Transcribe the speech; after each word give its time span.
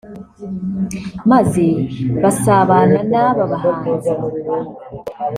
maze 1.31 1.65
basabana 2.23 2.99
n’aba 3.11 3.43
bahanzi 3.51 4.11